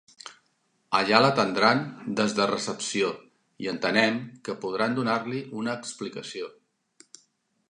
Allà 0.99 1.19
l'atendran 1.25 1.83
des 2.21 2.33
de 2.39 2.47
recepció 2.53 3.11
i 3.65 3.71
entenem 3.75 4.19
que 4.49 4.59
podran 4.65 5.01
donar-li 5.03 5.45
una 5.63 5.81
explicació. 5.83 6.53